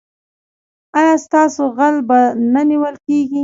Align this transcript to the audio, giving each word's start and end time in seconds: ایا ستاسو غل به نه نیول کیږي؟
ایا 0.99 1.13
ستاسو 1.25 1.63
غل 1.77 1.95
به 2.07 2.19
نه 2.53 2.61
نیول 2.69 2.95
کیږي؟ 3.05 3.39